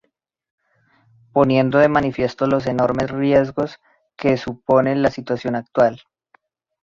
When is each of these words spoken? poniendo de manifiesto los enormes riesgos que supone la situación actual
poniendo 1.31 1.77
de 1.77 1.87
manifiesto 1.87 2.47
los 2.47 2.65
enormes 2.65 3.11
riesgos 3.11 3.79
que 4.17 4.35
supone 4.35 4.95
la 4.95 5.11
situación 5.11 5.55
actual 5.55 6.01